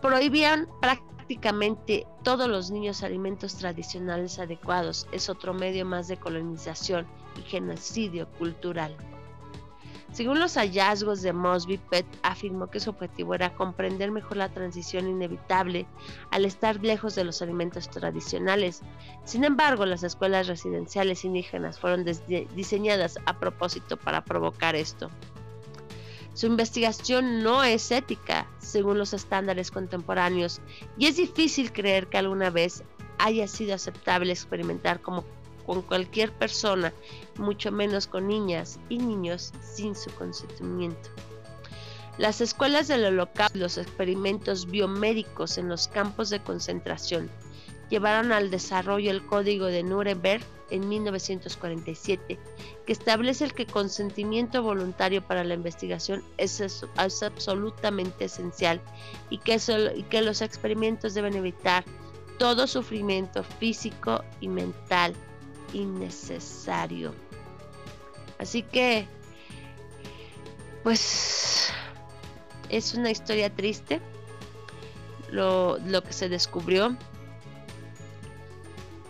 [0.00, 5.06] Prohibían prácticamente todos los niños alimentos tradicionales adecuados.
[5.12, 7.06] Es otro medio más de colonización
[7.38, 8.96] y genocidio cultural.
[10.12, 15.08] Según los hallazgos de Mosby, Pett afirmó que su objetivo era comprender mejor la transición
[15.08, 15.86] inevitable
[16.32, 18.82] al estar lejos de los alimentos tradicionales.
[19.24, 22.04] Sin embargo, las escuelas residenciales indígenas fueron
[22.54, 25.10] diseñadas a propósito para provocar esto.
[26.34, 30.60] Su investigación no es ética según los estándares contemporáneos
[30.96, 32.82] y es difícil creer que alguna vez
[33.18, 35.24] haya sido aceptable experimentar como
[35.70, 36.92] con cualquier persona,
[37.38, 41.10] mucho menos con niñas y niños sin su consentimiento.
[42.18, 47.30] Las escuelas del holocausto los experimentos biomédicos en los campos de concentración
[47.88, 52.36] llevaron al desarrollo el Código de Nuremberg en 1947,
[52.84, 56.60] que establece el que consentimiento voluntario para la investigación es,
[56.96, 58.80] absolutamente esencial
[59.30, 59.60] y que,
[59.94, 61.84] y que los experimentos deben evitar
[62.40, 65.14] todo sufrimiento físico y mental
[65.72, 67.14] innecesario.
[68.38, 69.06] Así que,
[70.82, 71.72] pues,
[72.68, 74.00] es una historia triste
[75.30, 76.96] lo, que se descubrió.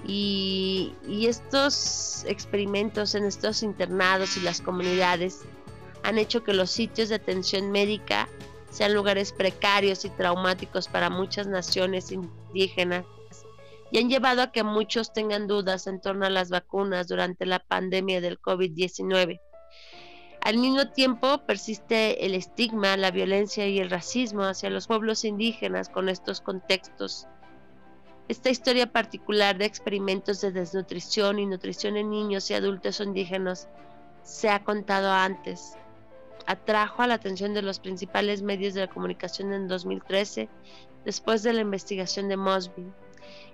[0.07, 5.43] Y, y, estos experimentos en estos internados y las comunidades
[6.03, 8.29] han hecho que los sitios de atención médica
[8.71, 13.05] sean lugares precarios y traumáticos para muchas naciones indígenas
[13.91, 17.59] y han llevado a que muchos tengan dudas en torno a las vacunas durante la
[17.59, 19.41] pandemia del COVID-19.
[20.43, 25.89] Al mismo tiempo persiste el estigma, la violencia y el racismo hacia los pueblos indígenas
[25.89, 27.27] con estos contextos.
[28.29, 33.69] Esta historia particular de experimentos de desnutrición y nutrición en niños y adultos indígenas
[34.23, 35.75] se ha contado antes.
[36.47, 40.49] Atrajo a la atención de los principales medios de la comunicación en 2013,
[41.05, 42.93] después de la investigación de Mosby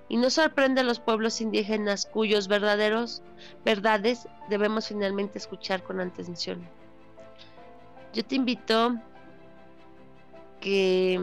[0.09, 3.23] y no sorprende a los pueblos indígenas cuyos verdaderos
[3.65, 6.67] verdades debemos finalmente escuchar con atención.
[8.13, 8.97] Yo te invito
[10.61, 11.21] que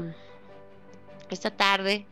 [1.29, 2.05] esta tarde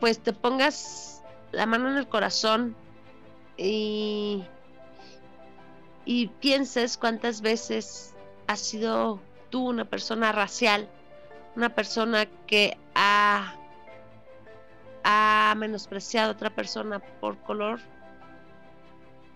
[0.00, 1.22] pues te pongas
[1.52, 2.76] la mano en el corazón
[3.56, 4.44] y,
[6.04, 8.14] y pienses cuántas veces
[8.46, 10.88] has sido tú una persona racial,
[11.54, 13.54] una persona que ha
[15.08, 17.78] ha menospreciado a otra persona por color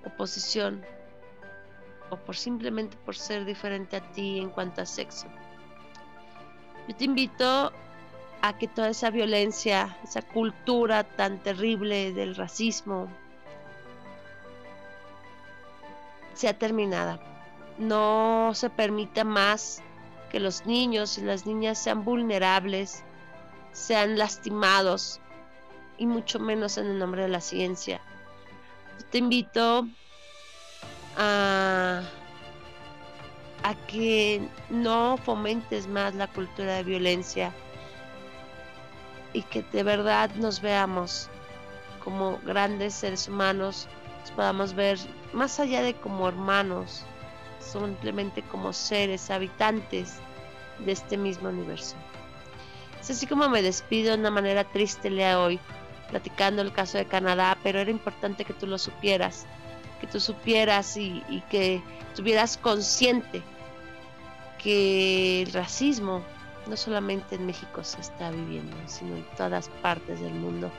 [0.05, 0.85] o posición
[2.11, 5.29] o por simplemente por ser diferente a ti en cuanto a sexo.
[6.89, 7.73] Yo te invito
[8.43, 13.09] a que toda esa violencia, esa cultura tan terrible del racismo
[16.35, 17.21] sea terminada.
[17.79, 19.85] No se permita más
[20.33, 23.05] que los niños y las niñas sean vulnerables,
[23.71, 25.21] sean lastimados
[26.01, 28.01] y mucho menos en el nombre de la ciencia.
[29.11, 29.87] te invito
[31.17, 32.03] a,
[33.63, 37.53] a que no fomentes más la cultura de violencia
[39.35, 41.29] y que de verdad nos veamos
[42.03, 43.87] como grandes seres humanos,
[44.23, 44.99] nos podamos ver
[45.35, 47.05] más allá de como hermanos,
[47.59, 50.15] simplemente como seres habitantes
[50.79, 51.95] de este mismo universo.
[52.99, 55.61] Es así como me despido de una manera triste el hoy,
[56.11, 59.47] platicando el caso de Canadá, pero era importante que tú lo supieras,
[60.01, 63.43] que tú supieras y, que estuvieras consciente
[64.59, 66.23] que el racismo
[66.67, 70.71] no solamente en México se está viviendo, sino en todas partes del mundo.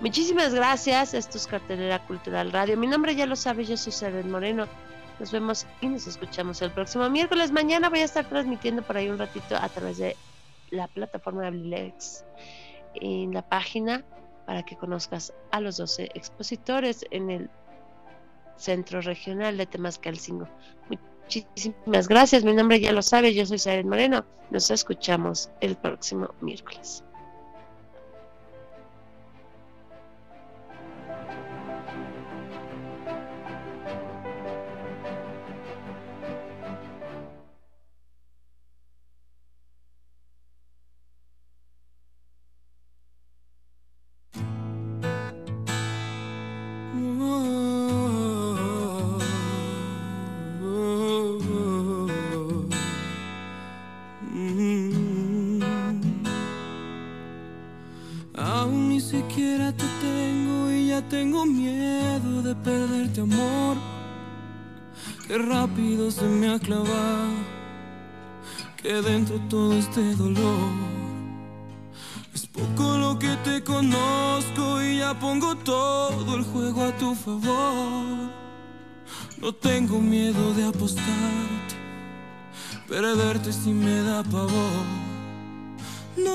[0.00, 2.76] Muchísimas gracias, esto es Cartelera Cultural Radio.
[2.76, 4.66] Mi nombre ya lo sabes, yo soy Seren Moreno.
[5.18, 7.52] Nos vemos y nos escuchamos el próximo miércoles.
[7.52, 10.16] Mañana voy a estar transmitiendo por ahí un ratito a través de
[10.70, 12.24] la plataforma de Ablilex
[12.94, 14.04] en la página
[14.46, 17.50] para que conozcas a los 12 expositores en el
[18.56, 20.48] Centro Regional de Temascalcingo.
[20.88, 24.24] Muchísimas gracias, mi nombre ya lo sabes, yo soy Saren Moreno.
[24.50, 27.04] Nos escuchamos el próximo miércoles.
[61.12, 63.76] Tengo miedo de perderte amor.
[65.28, 67.34] Qué rápido se me ha clavado,
[68.78, 70.70] que dentro todo este dolor.
[72.32, 78.30] Es poco lo que te conozco y ya pongo todo el juego a tu favor.
[79.36, 81.76] No tengo miedo de apostarte,
[82.88, 85.01] perderte si me da pavor.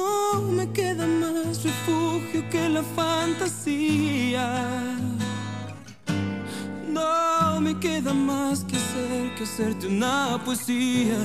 [0.08, 4.46] No me queda más refugio que la fantasía.
[6.88, 11.20] No me queda más que hacer que hacerte una poesía.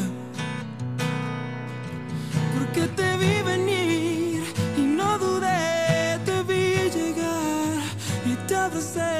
[2.55, 4.43] Porque te vi venir
[4.79, 7.79] y no dudé, te vi llegar
[8.31, 9.13] y te abracé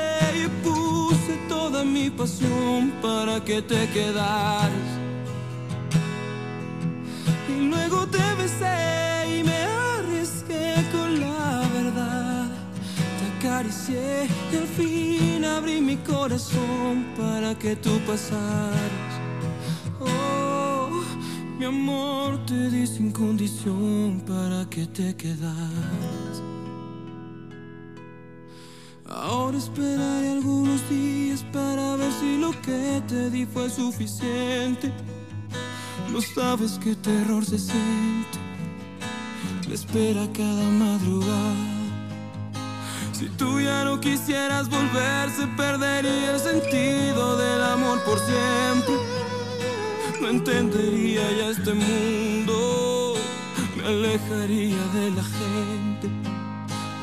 [0.43, 4.89] y puse toda mi pasión para que te quedaras.
[7.49, 9.02] Y luego te besé
[13.89, 19.13] y al fin abrí mi corazón para que tú pasaras.
[20.01, 20.89] Oh,
[21.59, 26.43] mi amor te di sin condición para que te quedaras.
[29.07, 34.93] Ahora esperaré algunos días para ver si lo que te di fue suficiente.
[36.13, 38.39] No sabes qué terror se siente.
[39.67, 41.72] Me espera cada madrugada.
[43.23, 48.97] Si tú ya no quisieras volver, se perdería el sentido del amor por siempre.
[50.21, 53.15] No entendería ya este mundo,
[53.77, 56.09] me alejaría de la gente.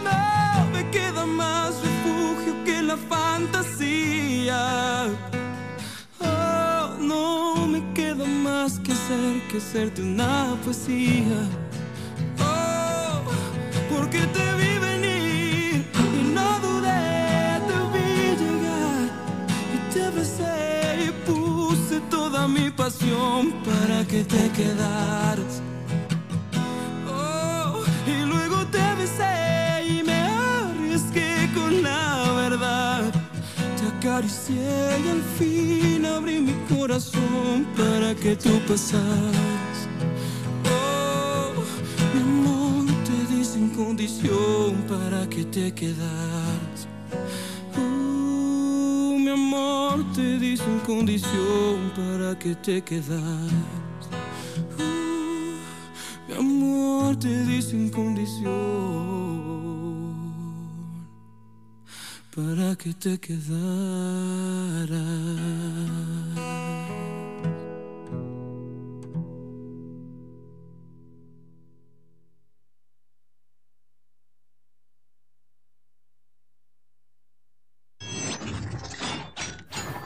[0.04, 5.08] No me queda más refugio que la fantasía.
[6.20, 11.48] Oh, no me queda más que ser que hacerte una poesía.
[12.42, 13.22] Oh,
[13.90, 14.79] porque te vi
[22.40, 25.62] toda mi pasión para que te quedaras.
[27.08, 33.12] Oh, y luego te besé y me arriesgué con la verdad.
[33.78, 39.78] Te acaricié y al fin abrí mi corazón para que tú pasaras.
[40.76, 41.54] Oh,
[42.14, 46.49] mi amor te di sin condición para que te quedaras
[50.00, 53.52] amor te di sin condición para que te quedas.
[54.78, 55.58] Uh,
[56.28, 58.50] mi amor te di sin condición
[62.36, 63.60] para que te quedaras.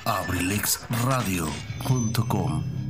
[0.05, 2.82] abrilexradio.com